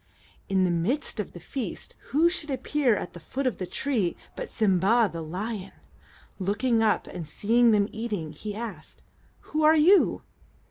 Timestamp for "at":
2.95-3.13